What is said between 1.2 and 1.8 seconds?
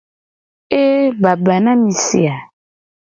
baba na